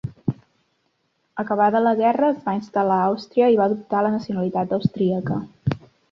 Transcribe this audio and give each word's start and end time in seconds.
Acabada 1.41 1.81
la 1.87 1.91
guerra 1.99 2.29
es 2.35 2.39
va 2.47 2.55
instal·lar 2.59 2.97
a 3.01 3.09
Àustria 3.11 3.49
i 3.55 3.59
va 3.59 3.67
adoptar 3.69 4.01
la 4.07 4.13
nacionalitat 4.15 4.73
austríaca. 4.79 5.37